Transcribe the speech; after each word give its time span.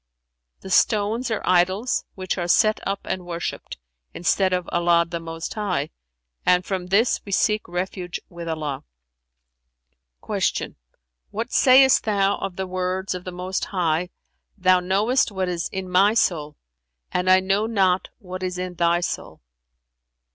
[FN#378] 0.01 0.61
"The 0.61 0.69
stones 0.71 1.29
are 1.29 1.41
idols, 1.45 2.05
which 2.15 2.35
are 2.39 2.47
set 2.47 2.79
up 2.87 3.01
and 3.03 3.23
worshipped, 3.23 3.77
instead 4.15 4.51
of 4.51 4.67
Allah 4.71 5.05
the 5.07 5.19
Most 5.19 5.53
High, 5.53 5.91
and 6.43 6.65
from 6.65 6.87
this 6.87 7.21
we 7.23 7.31
seek 7.31 7.67
refuge 7.67 8.19
with 8.27 8.47
Allah." 8.47 8.83
Q 10.25 10.73
"What 11.29 11.51
sayest 11.51 12.05
thou 12.05 12.39
of 12.39 12.55
the 12.55 12.65
words 12.65 13.13
of 13.13 13.25
the 13.25 13.31
Most 13.31 13.65
High 13.65 14.09
'Thou 14.57 14.79
knowest 14.79 15.31
what 15.31 15.47
is 15.47 15.69
in 15.71 15.87
my 15.87 16.15
soul, 16.15 16.57
and 17.11 17.29
I 17.29 17.39
know 17.39 17.67
not 17.67 18.07
what 18.17 18.41
is 18.41 18.57
in 18.57 18.73
Thy 18.73 19.01
soul'"? 19.01 19.43